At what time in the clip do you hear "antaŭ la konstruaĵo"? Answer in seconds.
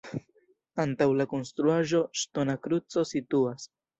0.83-2.01